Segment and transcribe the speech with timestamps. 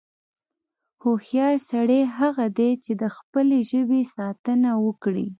[1.01, 5.27] هوښیار سړی هغه دی، چې د خپلې ژبې ساتنه وکړي.